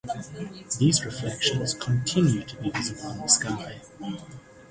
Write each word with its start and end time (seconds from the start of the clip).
These 0.79 1.05
reflections 1.05 1.75
continue 1.75 2.41
to 2.43 2.55
be 2.55 2.71
visible 2.71 3.11
in 3.11 3.19
the 3.21 3.27
sky. 3.29 3.81